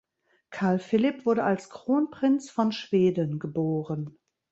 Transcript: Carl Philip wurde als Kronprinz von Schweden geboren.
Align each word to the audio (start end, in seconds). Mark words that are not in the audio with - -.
Carl 0.49 0.79
Philip 0.79 1.27
wurde 1.27 1.43
als 1.43 1.69
Kronprinz 1.69 2.49
von 2.49 2.71
Schweden 2.71 3.37
geboren. 3.37 4.17